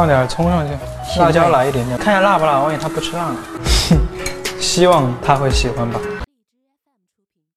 [0.00, 3.36] 放点葱上去，辣椒来一点点，看一下辣不辣，万一他不吃辣呢？
[4.58, 6.00] 希望他会喜欢吧。